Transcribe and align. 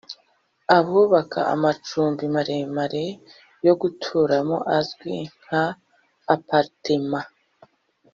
abubaka 0.77 1.39
amacumbi 1.53 2.23
maremare 2.35 3.05
yo 3.65 3.73
guturamo 3.81 4.57
azwi 4.77 5.15
nka 5.41 5.63
appartement 6.35 7.25